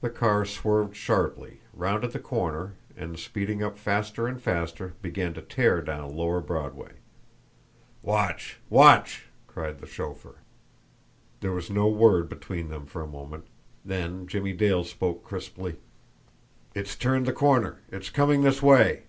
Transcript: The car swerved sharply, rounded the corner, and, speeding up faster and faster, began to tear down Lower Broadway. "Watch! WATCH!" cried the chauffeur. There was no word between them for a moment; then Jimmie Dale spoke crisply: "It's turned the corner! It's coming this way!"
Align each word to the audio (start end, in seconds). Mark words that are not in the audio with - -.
The 0.00 0.08
car 0.08 0.46
swerved 0.46 0.96
sharply, 0.96 1.60
rounded 1.74 2.12
the 2.12 2.18
corner, 2.18 2.72
and, 2.96 3.18
speeding 3.18 3.62
up 3.62 3.76
faster 3.76 4.26
and 4.26 4.40
faster, 4.40 4.94
began 5.02 5.34
to 5.34 5.42
tear 5.42 5.82
down 5.82 6.16
Lower 6.16 6.40
Broadway. 6.40 6.92
"Watch! 8.02 8.58
WATCH!" 8.70 9.26
cried 9.46 9.80
the 9.80 9.86
chauffeur. 9.86 10.36
There 11.40 11.52
was 11.52 11.68
no 11.68 11.86
word 11.86 12.30
between 12.30 12.70
them 12.70 12.86
for 12.86 13.02
a 13.02 13.06
moment; 13.06 13.46
then 13.84 14.26
Jimmie 14.26 14.54
Dale 14.54 14.84
spoke 14.84 15.22
crisply: 15.22 15.76
"It's 16.74 16.96
turned 16.96 17.26
the 17.26 17.32
corner! 17.34 17.80
It's 17.90 18.08
coming 18.08 18.40
this 18.40 18.62
way!" 18.62 19.02